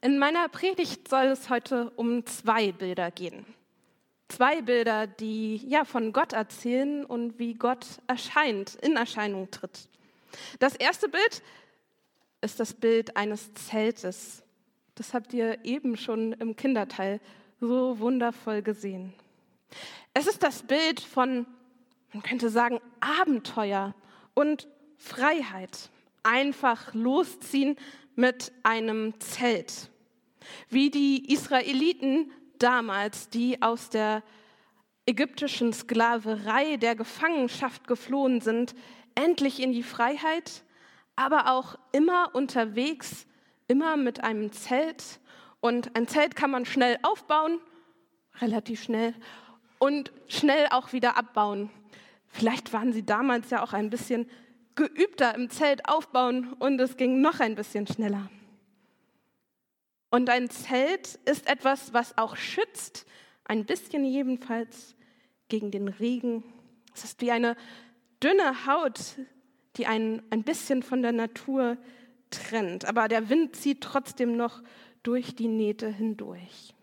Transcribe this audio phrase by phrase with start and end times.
[0.00, 3.44] In meiner Predigt soll es heute um zwei Bilder gehen.
[4.28, 9.88] Zwei Bilder, die ja von Gott erzählen und wie Gott erscheint, in Erscheinung tritt.
[10.60, 11.42] Das erste Bild
[12.42, 14.44] ist das Bild eines Zeltes.
[14.94, 17.20] Das habt ihr eben schon im Kinderteil
[17.58, 19.12] so wundervoll gesehen.
[20.14, 21.44] Es ist das Bild von,
[22.12, 23.96] man könnte sagen, Abenteuer
[24.34, 25.90] und Freiheit.
[26.22, 27.76] Einfach losziehen
[28.18, 29.90] mit einem Zelt.
[30.68, 34.24] Wie die Israeliten damals, die aus der
[35.06, 38.74] ägyptischen Sklaverei, der Gefangenschaft geflohen sind,
[39.14, 40.64] endlich in die Freiheit,
[41.14, 43.24] aber auch immer unterwegs,
[43.68, 45.20] immer mit einem Zelt.
[45.60, 47.60] Und ein Zelt kann man schnell aufbauen,
[48.40, 49.14] relativ schnell,
[49.78, 51.70] und schnell auch wieder abbauen.
[52.26, 54.28] Vielleicht waren sie damals ja auch ein bisschen
[54.78, 58.30] geübter im Zelt aufbauen und es ging noch ein bisschen schneller.
[60.10, 63.04] Und ein Zelt ist etwas, was auch schützt,
[63.44, 64.94] ein bisschen jedenfalls
[65.48, 66.44] gegen den Regen.
[66.94, 67.56] Es ist wie eine
[68.22, 69.16] dünne Haut,
[69.76, 71.76] die einen ein bisschen von der Natur
[72.30, 72.84] trennt.
[72.84, 74.62] Aber der Wind zieht trotzdem noch
[75.02, 76.74] durch die Nähte hindurch.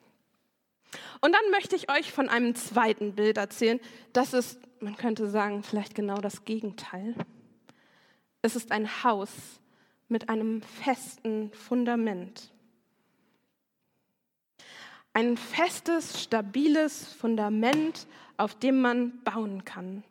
[1.21, 3.79] Und dann möchte ich euch von einem zweiten Bild erzählen.
[4.11, 7.15] Das ist, man könnte sagen, vielleicht genau das Gegenteil.
[8.45, 9.31] Es ist ein Haus
[10.07, 12.51] mit einem festen Fundament.
[15.13, 18.05] Ein festes, stabiles Fundament,
[18.37, 20.03] auf dem man bauen kann.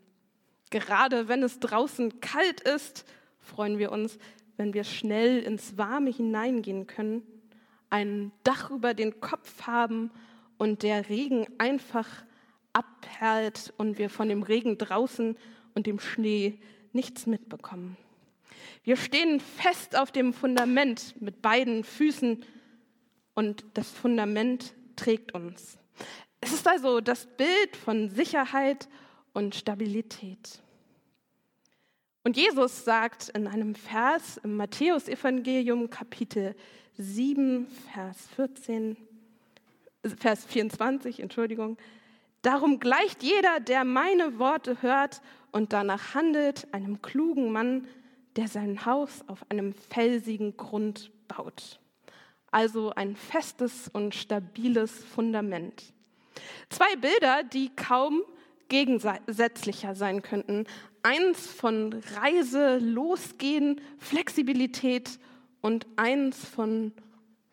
[0.70, 3.04] Gerade wenn es draußen kalt ist,
[3.38, 4.18] freuen wir uns,
[4.56, 7.22] wenn wir schnell ins Warme hineingehen können,
[7.88, 10.10] ein Dach über den Kopf haben
[10.58, 12.08] und der Regen einfach
[12.72, 15.36] abperlt und wir von dem Regen draußen
[15.76, 16.58] und dem Schnee
[16.92, 17.96] nichts mitbekommen.
[18.84, 22.44] Wir stehen fest auf dem Fundament mit beiden Füßen
[23.34, 25.78] und das Fundament trägt uns.
[26.42, 28.90] Es ist also das Bild von Sicherheit
[29.32, 30.60] und Stabilität.
[32.24, 36.54] Und Jesus sagt in einem Vers im Matthäusevangelium Kapitel
[36.98, 38.98] 7, Vers 14,
[40.18, 41.78] Vers 24, Entschuldigung,
[42.42, 47.88] darum gleicht jeder, der meine Worte hört und danach handelt, einem klugen Mann,
[48.36, 51.78] der sein Haus auf einem felsigen Grund baut
[52.54, 55.92] also ein festes und stabiles Fundament.
[56.70, 58.22] Zwei Bilder, die kaum
[58.68, 60.64] gegensätzlicher sein könnten.
[61.02, 65.18] Eins von Reise, Losgehen, Flexibilität
[65.62, 66.92] und eins von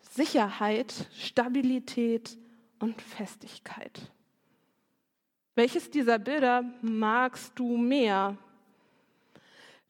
[0.00, 2.38] Sicherheit, Stabilität
[2.78, 4.12] und Festigkeit.
[5.56, 8.38] Welches dieser Bilder magst du mehr?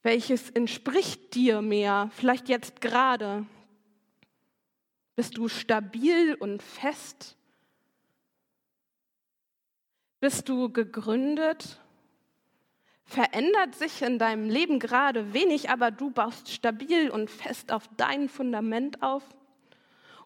[0.03, 2.11] Welches entspricht dir mehr?
[2.13, 3.47] Vielleicht jetzt gerade,
[5.15, 7.37] bist du stabil und fest?
[10.19, 11.79] Bist du gegründet?
[13.05, 18.29] Verändert sich in deinem Leben gerade wenig, aber du baust stabil und fest auf dein
[18.29, 19.23] Fundament auf?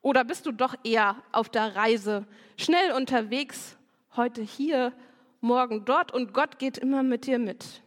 [0.03, 2.27] Oder bist du doch eher auf der Reise,
[2.57, 3.77] schnell unterwegs,
[4.15, 4.93] heute hier,
[5.41, 7.83] morgen dort und Gott geht immer mit dir mit?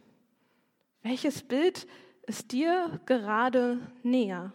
[1.02, 1.86] Welches Bild
[2.26, 4.52] ist dir gerade näher?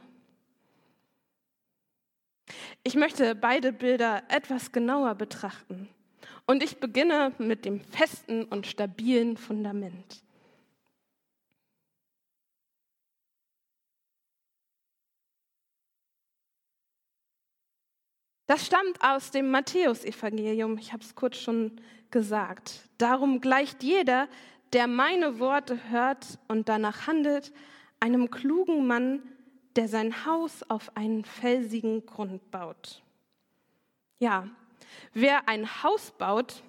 [2.83, 5.89] Ich möchte beide Bilder etwas genauer betrachten.
[6.45, 10.23] Und ich beginne mit dem festen und stabilen Fundament.
[18.47, 21.81] Das stammt aus dem Matthäusevangelium, ich habe es kurz schon
[22.11, 22.87] gesagt.
[22.99, 24.27] Darum gleicht jeder,
[24.73, 27.53] der meine Worte hört und danach handelt,
[27.99, 29.23] einem klugen Mann,
[29.75, 33.03] der sein Haus auf einen felsigen Grund baut.
[34.19, 34.49] Ja,
[35.13, 36.63] wer ein Haus baut,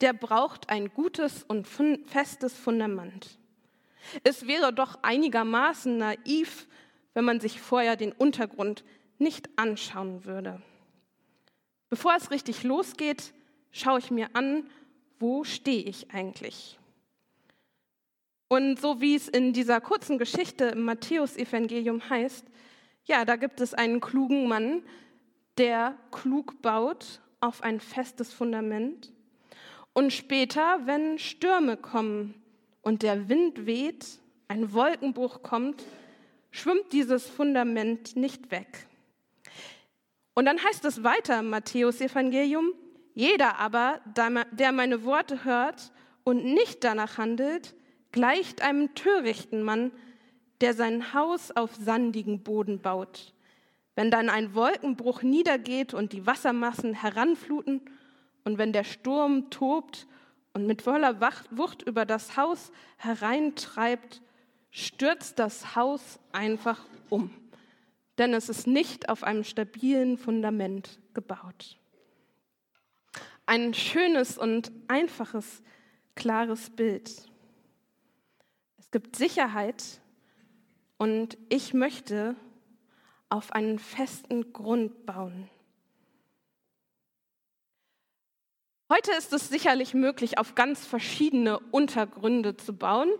[0.00, 3.38] der braucht ein gutes und festes Fundament.
[4.22, 6.68] Es wäre doch einigermaßen naiv,
[7.14, 8.84] wenn man sich vorher den Untergrund
[9.18, 10.62] nicht anschauen würde.
[11.90, 13.32] Bevor es richtig losgeht,
[13.72, 14.70] schaue ich mir an,
[15.18, 16.78] wo stehe ich eigentlich?
[18.48, 22.46] Und so wie es in dieser kurzen Geschichte im Matthäusevangelium heißt,
[23.04, 24.82] ja, da gibt es einen klugen Mann,
[25.58, 29.12] der klug baut auf ein festes Fundament.
[29.92, 32.34] Und später, wenn Stürme kommen
[32.82, 34.06] und der Wind weht,
[34.48, 35.84] ein Wolkenbruch kommt,
[36.50, 38.86] schwimmt dieses Fundament nicht weg.
[40.34, 42.72] Und dann heißt es weiter im Matthäusevangelium,
[43.14, 45.92] jeder aber, der meine Worte hört
[46.24, 47.74] und nicht danach handelt,
[48.12, 49.92] gleicht einem törichten Mann,
[50.60, 53.34] der sein Haus auf sandigen Boden baut.
[53.94, 57.80] Wenn dann ein Wolkenbruch niedergeht und die Wassermassen heranfluten
[58.44, 60.06] und wenn der Sturm tobt
[60.52, 61.20] und mit voller
[61.50, 64.22] Wucht über das Haus hereintreibt,
[64.70, 67.30] stürzt das Haus einfach um.
[68.18, 71.76] Denn es ist nicht auf einem stabilen Fundament gebaut.
[73.46, 75.62] Ein schönes und einfaches,
[76.14, 77.28] klares Bild.
[78.88, 80.00] Es gibt Sicherheit
[80.96, 82.36] und ich möchte
[83.28, 85.50] auf einen festen Grund bauen.
[88.88, 93.10] Heute ist es sicherlich möglich, auf ganz verschiedene Untergründe zu bauen.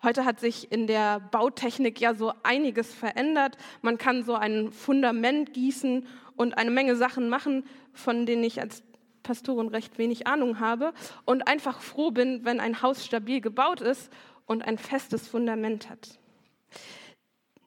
[0.00, 3.56] Heute hat sich in der Bautechnik ja so einiges verändert.
[3.82, 6.06] Man kann so ein Fundament gießen
[6.36, 8.84] und eine Menge Sachen machen, von denen ich als
[9.22, 10.92] Pastorin recht wenig Ahnung habe
[11.24, 14.10] und einfach froh bin, wenn ein Haus stabil gebaut ist
[14.46, 16.18] und ein festes Fundament hat.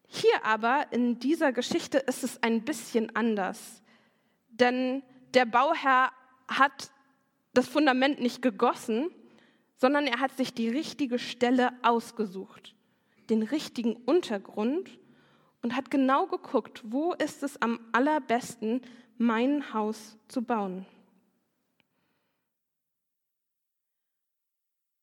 [0.08, 3.82] Hier aber in dieser Geschichte ist es ein bisschen anders,
[4.50, 5.02] denn
[5.34, 6.12] der Bauherr
[6.48, 6.92] hat
[7.54, 9.10] das Fundament nicht gegossen,
[9.78, 12.76] sondern er hat sich die richtige Stelle ausgesucht,
[13.30, 15.00] den richtigen Untergrund
[15.62, 18.82] und hat genau geguckt, wo ist es am allerbesten,
[19.18, 20.86] mein Haus zu bauen.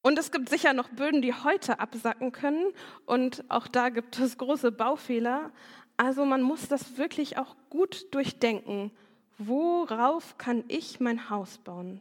[0.03, 2.73] Und es gibt sicher noch Böden, die heute absacken können.
[3.07, 5.51] Und auch da gibt es große Baufehler.
[5.97, 8.91] Also man muss das wirklich auch gut durchdenken
[9.41, 12.01] worauf kann ich mein Haus bauen?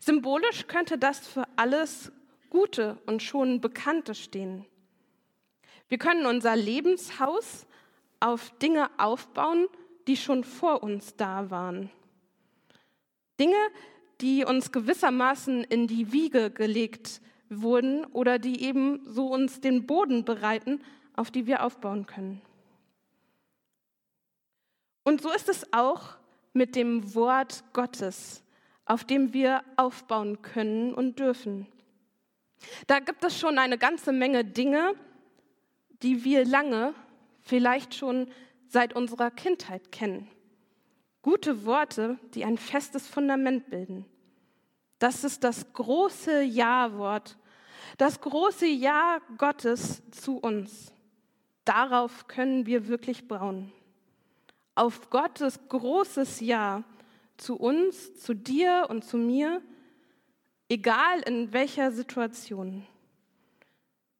[0.00, 2.12] Symbolisch könnte das für alles
[2.50, 4.66] Gute und schon Bekannte stehen.
[5.88, 7.66] Wir können unser Lebenshaus
[8.18, 9.68] auf Dinge aufbauen,
[10.06, 11.90] die schon vor uns da waren.
[13.38, 13.56] Dinge,
[14.20, 20.24] die uns gewissermaßen in die Wiege gelegt wurden oder die eben so uns den Boden
[20.24, 20.80] bereiten,
[21.14, 22.40] auf die wir aufbauen können.
[25.02, 26.16] Und so ist es auch
[26.52, 28.42] mit dem Wort Gottes,
[28.84, 31.66] auf dem wir aufbauen können und dürfen.
[32.86, 34.94] Da gibt es schon eine ganze Menge Dinge,
[36.02, 36.94] die wir lange,
[37.40, 38.30] vielleicht schon
[38.68, 40.28] seit unserer Kindheit kennen.
[41.22, 44.06] Gute Worte, die ein festes Fundament bilden.
[44.98, 47.36] Das ist das große Ja-Wort,
[47.98, 50.92] das große Ja Gottes zu uns.
[51.64, 53.72] Darauf können wir wirklich bauen
[54.80, 56.84] auf Gottes großes Ja
[57.36, 59.60] zu uns, zu dir und zu mir,
[60.70, 62.86] egal in welcher Situation.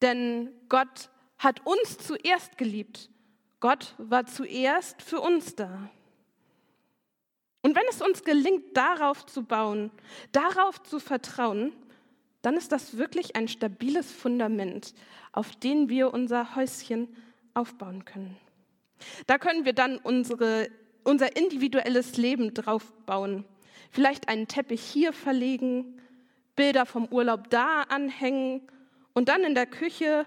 [0.02, 1.08] Denn Gott
[1.38, 3.08] hat uns zuerst geliebt.
[3.61, 5.91] Gott war zuerst für uns da.
[7.62, 9.91] Und wenn es uns gelingt, darauf zu bauen,
[10.33, 11.73] darauf zu vertrauen,
[12.43, 14.95] dann ist das wirklich ein stabiles Fundament,
[15.33, 17.09] auf dem wir unser Häuschen
[17.53, 18.37] aufbauen können.
[19.27, 20.71] Da können wir dann unsere,
[21.05, 23.45] unser individuelles Leben drauf bauen.
[23.91, 26.01] Vielleicht einen Teppich hier verlegen,
[26.57, 28.62] Bilder vom Urlaub da anhängen
[29.12, 30.27] und dann in der Küche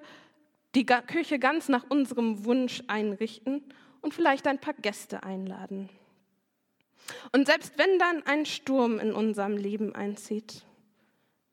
[0.75, 3.63] die Küche ganz nach unserem Wunsch einrichten
[4.01, 5.89] und vielleicht ein paar Gäste einladen.
[7.31, 10.65] Und selbst wenn dann ein Sturm in unserem Leben einzieht,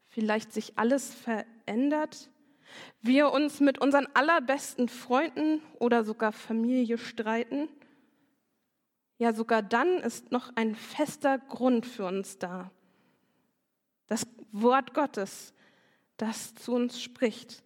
[0.08, 2.31] vielleicht sich alles verändert,
[3.02, 7.69] wir uns mit unseren allerbesten Freunden oder sogar Familie streiten,
[9.19, 12.70] ja sogar dann ist noch ein fester Grund für uns da.
[14.06, 15.55] Das Wort Gottes,
[16.17, 17.63] das zu uns spricht.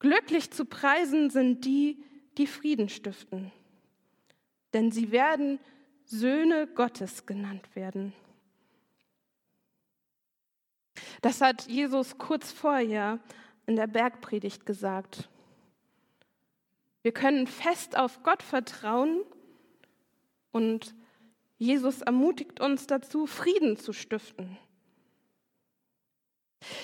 [0.00, 2.02] Glücklich zu preisen sind die,
[2.38, 3.52] die Frieden stiften,
[4.72, 5.60] denn sie werden
[6.12, 8.12] Söhne Gottes genannt werden.
[11.22, 13.18] Das hat Jesus kurz vorher
[13.66, 15.30] in der Bergpredigt gesagt.
[17.00, 19.22] Wir können fest auf Gott vertrauen
[20.50, 20.94] und
[21.56, 24.58] Jesus ermutigt uns dazu, Frieden zu stiften.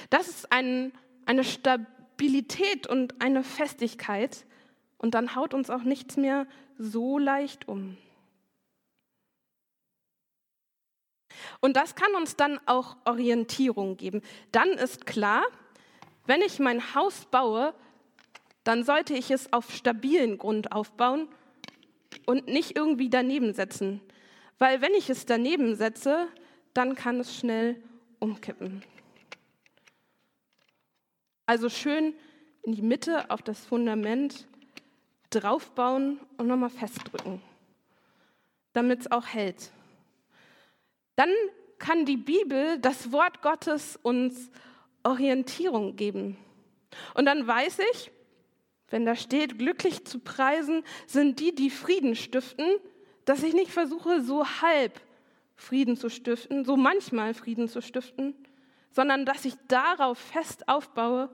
[0.08, 0.90] Das ist ein,
[1.26, 4.46] eine Stabilität und eine Festigkeit
[4.96, 6.46] und dann haut uns auch nichts mehr
[6.78, 7.98] so leicht um.
[11.60, 14.22] Und das kann uns dann auch Orientierung geben.
[14.52, 15.42] Dann ist klar,
[16.26, 17.74] wenn ich mein Haus baue,
[18.64, 21.28] dann sollte ich es auf stabilen Grund aufbauen
[22.26, 24.00] und nicht irgendwie daneben setzen.
[24.58, 26.28] Weil wenn ich es daneben setze,
[26.74, 27.82] dann kann es schnell
[28.18, 28.82] umkippen.
[31.46, 32.14] Also schön
[32.62, 34.46] in die Mitte auf das Fundament
[35.30, 37.40] draufbauen und nochmal festdrücken,
[38.74, 39.70] damit es auch hält.
[41.18, 41.30] Dann
[41.80, 44.52] kann die Bibel, das Wort Gottes uns
[45.02, 46.36] Orientierung geben.
[47.14, 48.12] Und dann weiß ich,
[48.90, 52.66] wenn da steht, glücklich zu preisen, sind die, die Frieden stiften,
[53.24, 55.00] dass ich nicht versuche, so halb
[55.56, 58.36] Frieden zu stiften, so manchmal Frieden zu stiften,
[58.92, 61.30] sondern dass ich darauf fest aufbaue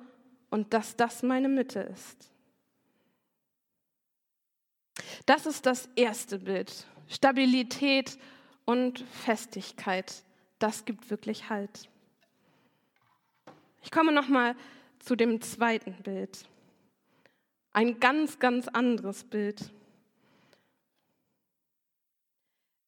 [0.49, 2.31] und dass das meine Mitte ist.
[5.26, 6.87] Das ist das erste Bild.
[7.07, 8.19] Stabilität
[8.64, 10.23] und Festigkeit.
[10.59, 11.88] Das gibt wirklich Halt.
[13.83, 14.56] Ich komme noch mal
[14.99, 16.47] zu dem zweiten Bild.
[17.73, 19.71] Ein ganz, ganz anderes Bild.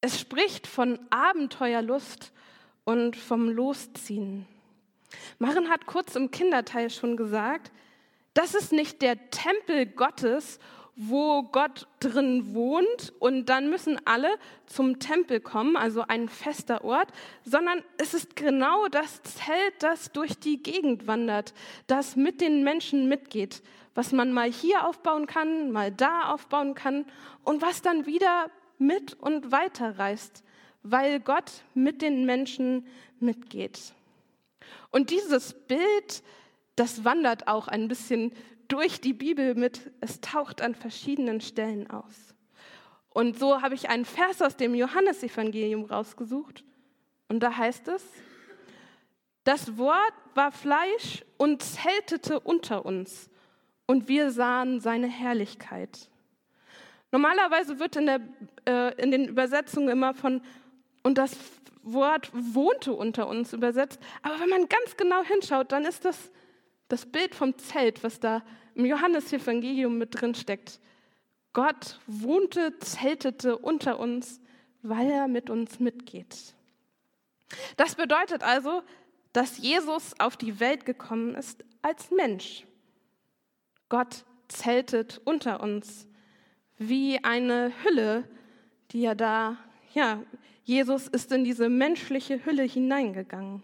[0.01, 2.31] Es spricht von Abenteuerlust
[2.85, 4.47] und vom Losziehen.
[5.39, 7.71] Maren hat kurz im Kinderteil schon gesagt,
[8.33, 10.59] das ist nicht der Tempel Gottes
[10.99, 14.29] wo Gott drin wohnt und dann müssen alle
[14.65, 17.09] zum Tempel kommen, also ein fester Ort,
[17.45, 21.53] sondern es ist genau das Zelt, das durch die Gegend wandert,
[21.85, 23.61] das mit den Menschen mitgeht,
[23.93, 27.05] was man mal hier aufbauen kann, mal da aufbauen kann
[27.43, 28.49] und was dann wieder
[28.79, 30.43] mit und weiterreist,
[30.81, 32.87] weil Gott mit den Menschen
[33.19, 33.93] mitgeht.
[34.89, 36.23] Und dieses Bild,
[36.75, 38.31] das wandert auch ein bisschen
[38.67, 42.35] durch die Bibel mit, es taucht an verschiedenen Stellen aus.
[43.09, 46.63] Und so habe ich einen Vers aus dem Johannesevangelium rausgesucht.
[47.29, 48.03] Und da heißt es,
[49.43, 53.29] das Wort war Fleisch und zeltete unter uns.
[53.85, 56.09] Und wir sahen seine Herrlichkeit.
[57.11, 58.19] Normalerweise wird in, der,
[58.67, 60.41] äh, in den Übersetzungen immer von,
[61.03, 61.37] und das
[61.81, 63.99] Wort wohnte unter uns übersetzt.
[64.21, 66.31] Aber wenn man ganz genau hinschaut, dann ist das
[66.87, 68.43] das Bild vom Zelt, was da
[68.75, 70.79] im Johannesevangelium mit drin steckt.
[71.53, 74.39] Gott wohnte, zeltete unter uns,
[74.83, 76.53] weil er mit uns mitgeht.
[77.77, 78.83] Das bedeutet also,
[79.33, 82.65] dass Jesus auf die Welt gekommen ist als Mensch.
[83.89, 86.07] Gott zeltet unter uns
[86.77, 88.27] wie eine Hülle,
[88.91, 89.57] die er da,
[89.93, 90.23] ja,
[90.63, 93.63] Jesus ist in diese menschliche Hülle hineingegangen.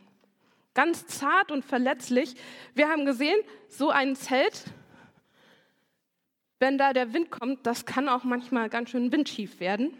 [0.74, 2.36] Ganz zart und verletzlich.
[2.74, 3.39] Wir haben gesehen,
[3.70, 4.65] so ein Zelt,
[6.60, 9.94] wenn da der Wind kommt, das kann auch manchmal ganz schön windschief werden.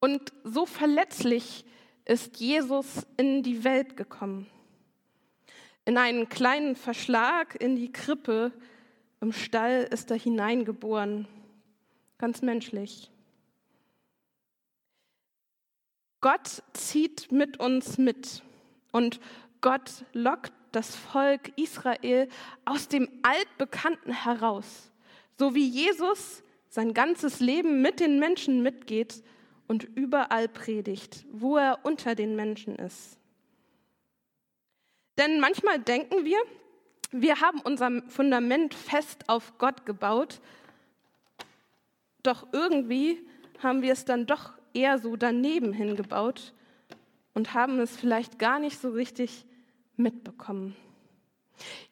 [0.00, 1.64] Und so verletzlich
[2.04, 4.46] ist Jesus in die Welt gekommen.
[5.84, 8.52] In einen kleinen Verschlag in die Krippe
[9.20, 11.26] im Stall ist er hineingeboren.
[12.18, 13.10] Ganz menschlich.
[16.20, 18.42] Gott zieht mit uns mit.
[18.98, 19.20] Und
[19.60, 22.28] Gott lockt das Volk Israel
[22.64, 24.90] aus dem Altbekannten heraus,
[25.38, 29.22] so wie Jesus sein ganzes Leben mit den Menschen mitgeht
[29.68, 33.20] und überall predigt, wo er unter den Menschen ist.
[35.16, 36.38] Denn manchmal denken wir,
[37.12, 40.40] wir haben unser Fundament fest auf Gott gebaut,
[42.24, 43.24] doch irgendwie
[43.62, 46.52] haben wir es dann doch eher so daneben hingebaut
[47.38, 49.46] und haben es vielleicht gar nicht so richtig
[49.96, 50.74] mitbekommen.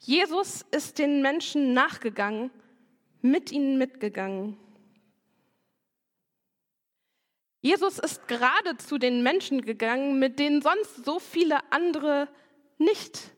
[0.00, 2.50] Jesus ist den Menschen nachgegangen,
[3.22, 4.56] mit ihnen mitgegangen.
[7.60, 12.28] Jesus ist gerade zu den Menschen gegangen, mit denen sonst so viele andere
[12.78, 13.30] nicht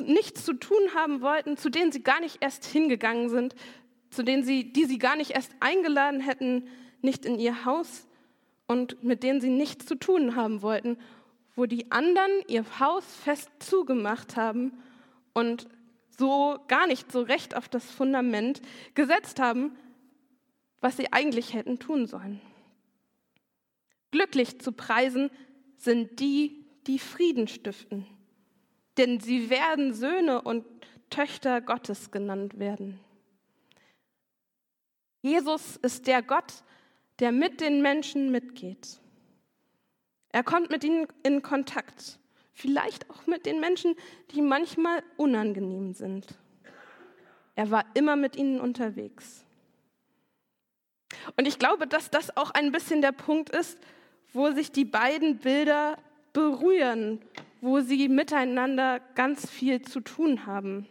[0.00, 3.54] nichts zu tun haben wollten, zu denen sie gar nicht erst hingegangen sind,
[4.10, 6.68] zu denen sie, die sie gar nicht erst eingeladen hätten,
[7.00, 8.05] nicht in ihr Haus
[8.66, 10.98] und mit denen sie nichts zu tun haben wollten,
[11.54, 14.72] wo die anderen ihr Haus fest zugemacht haben
[15.32, 15.68] und
[16.18, 18.62] so gar nicht so recht auf das Fundament
[18.94, 19.76] gesetzt haben,
[20.80, 22.40] was sie eigentlich hätten tun sollen.
[24.10, 25.30] Glücklich zu preisen
[25.76, 28.06] sind die, die Frieden stiften,
[28.96, 30.64] denn sie werden Söhne und
[31.10, 32.98] Töchter Gottes genannt werden.
[35.22, 36.62] Jesus ist der Gott,
[37.20, 39.00] der mit den Menschen mitgeht.
[40.30, 42.18] Er kommt mit ihnen in Kontakt,
[42.52, 43.94] vielleicht auch mit den Menschen,
[44.32, 46.26] die manchmal unangenehm sind.
[47.54, 49.44] Er war immer mit ihnen unterwegs.
[51.36, 53.78] Und ich glaube, dass das auch ein bisschen der Punkt ist,
[54.32, 55.96] wo sich die beiden Bilder
[56.34, 57.22] berühren,
[57.62, 60.86] wo sie miteinander ganz viel zu tun haben.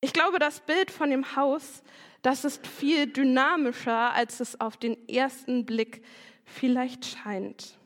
[0.00, 1.82] Ich glaube, das Bild von dem Haus,
[2.22, 6.02] das ist viel dynamischer, als es auf den ersten Blick
[6.44, 7.78] vielleicht scheint.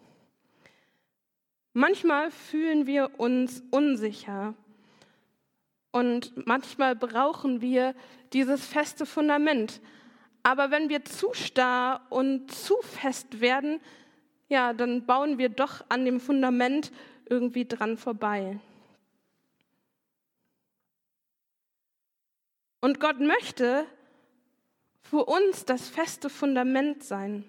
[1.73, 4.55] Manchmal fühlen wir uns unsicher
[5.91, 7.95] und manchmal brauchen wir
[8.33, 9.81] dieses feste Fundament.
[10.43, 13.81] Aber wenn wir zu starr und zu fest werden,
[14.49, 16.93] ja, dann bauen wir doch an dem Fundament
[17.29, 18.61] irgendwie dran vorbei.
[22.81, 23.87] Und Gott möchte
[25.11, 27.45] für uns das feste Fundament sein.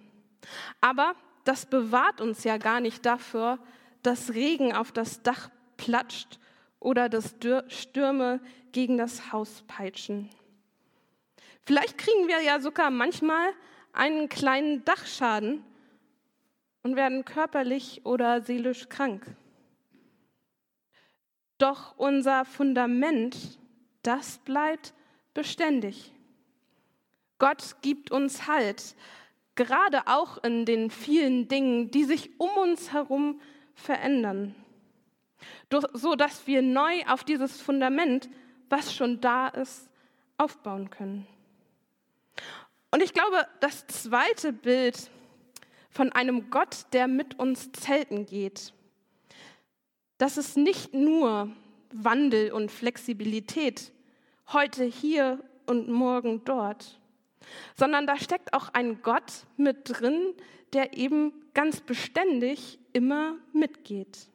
[0.82, 3.60] Aber das bewahrt uns ja gar nicht dafür,
[4.04, 6.40] dass Regen auf das Dach platscht
[6.80, 7.36] oder dass
[7.68, 8.40] Stürme
[8.72, 10.30] gegen das Haus peitschen.
[11.66, 13.50] Vielleicht kriegen wir ja sogar manchmal
[13.92, 15.64] einen kleinen Dachschaden
[16.84, 19.26] und werden körperlich oder seelisch krank.
[21.58, 23.60] Doch unser Fundament,
[24.04, 24.94] das bleibt
[25.34, 26.14] beständig.
[27.40, 28.96] Gott gibt uns Halt,
[29.56, 33.42] gerade auch in den vielen Dingen, die sich um uns herum
[33.74, 34.56] verändern,
[35.94, 38.30] so dass wir neu auf dieses Fundament,
[38.70, 39.90] was schon da ist,
[40.38, 41.28] aufbauen können.
[42.92, 45.10] Und ich glaube, das zweite Bild
[45.90, 48.74] von einem Gott, der mit uns zelten geht,
[50.18, 51.52] das ist nicht nur
[51.92, 53.92] Wandel und Flexibilität,
[54.52, 57.00] heute hier und morgen dort,
[57.76, 60.34] sondern da steckt auch ein Gott mit drin,
[60.74, 64.30] der eben ganz beständig immer mitgeht.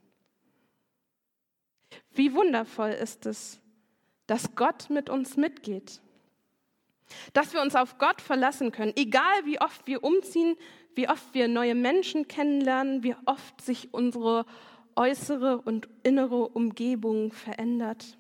[2.13, 3.61] Wie wundervoll ist es,
[4.27, 6.01] dass Gott mit uns mitgeht.
[7.33, 10.57] Dass wir uns auf Gott verlassen können, egal wie oft wir umziehen,
[10.95, 14.47] wie oft wir neue Menschen kennenlernen, wie oft sich unsere
[14.97, 18.19] äußere und innere Umgebung verändert.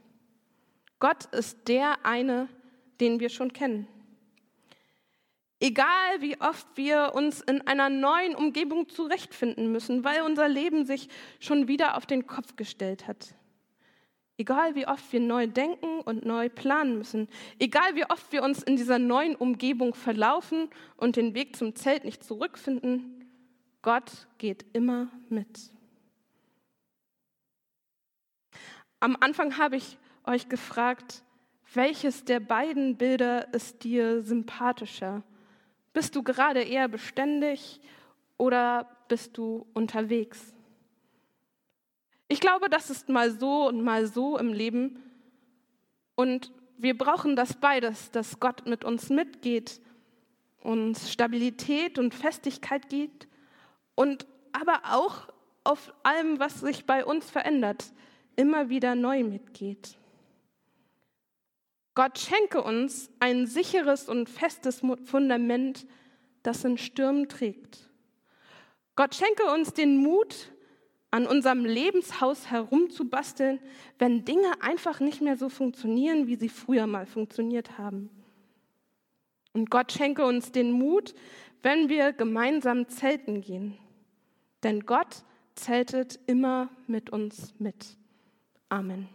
[0.98, 2.48] Gott ist der eine,
[3.00, 3.88] den wir schon kennen.
[5.62, 11.08] Egal wie oft wir uns in einer neuen Umgebung zurechtfinden müssen, weil unser Leben sich
[11.38, 13.36] schon wieder auf den Kopf gestellt hat.
[14.36, 17.28] Egal wie oft wir neu denken und neu planen müssen.
[17.60, 22.02] Egal wie oft wir uns in dieser neuen Umgebung verlaufen und den Weg zum Zelt
[22.04, 23.24] nicht zurückfinden.
[23.82, 25.70] Gott geht immer mit.
[28.98, 31.22] Am Anfang habe ich euch gefragt,
[31.72, 35.22] welches der beiden Bilder ist dir sympathischer?
[35.92, 37.80] Bist du gerade eher beständig
[38.38, 40.54] oder bist du unterwegs?
[42.28, 45.02] Ich glaube, das ist mal so und mal so im Leben.
[46.14, 49.80] Und wir brauchen das beides, dass Gott mit uns mitgeht,
[50.62, 53.28] uns Stabilität und Festigkeit gibt
[53.94, 55.28] und aber auch
[55.64, 57.92] auf allem, was sich bei uns verändert,
[58.36, 59.96] immer wieder neu mitgeht.
[61.94, 65.86] Gott schenke uns ein sicheres und festes Fundament,
[66.42, 67.90] das in Stürmen trägt.
[68.96, 70.52] Gott schenke uns den Mut,
[71.10, 73.60] an unserem Lebenshaus herumzubasteln,
[73.98, 78.08] wenn Dinge einfach nicht mehr so funktionieren, wie sie früher mal funktioniert haben.
[79.52, 81.14] Und Gott schenke uns den Mut,
[81.62, 83.76] wenn wir gemeinsam zelten gehen.
[84.62, 85.22] Denn Gott
[85.54, 87.98] zeltet immer mit uns mit.
[88.70, 89.08] Amen.